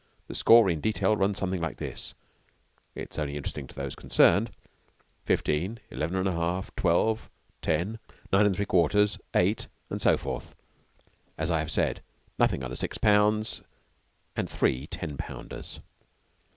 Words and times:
The 0.25 0.33
score 0.33 0.67
in 0.67 0.81
detail 0.81 1.15
runs 1.15 1.37
something 1.37 1.61
like 1.61 1.77
this 1.77 2.15
it 2.95 3.11
is 3.11 3.19
only 3.19 3.37
interesting 3.37 3.67
to 3.67 3.75
those 3.75 3.93
concerned: 3.93 4.49
fifteen, 5.25 5.79
eleven 5.91 6.15
and 6.17 6.27
a 6.27 6.31
half, 6.31 6.73
twelve, 6.75 7.29
ten, 7.61 7.99
nine 8.33 8.47
and 8.47 8.55
three 8.55 8.65
quarters, 8.65 9.19
eight, 9.35 9.67
and 9.91 10.01
so 10.01 10.17
forth; 10.17 10.55
as 11.37 11.51
I 11.51 11.59
have 11.59 11.69
said, 11.69 12.01
nothing 12.39 12.63
under 12.63 12.75
six 12.75 12.97
pounds, 12.97 13.61
and 14.35 14.49
three 14.49 14.87
ten 14.87 15.17
pounders. 15.17 15.81